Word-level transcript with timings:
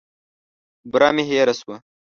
بوره 0.91 1.09
مي 1.15 1.23
هېره 1.29 1.53
سوه. 1.61 1.75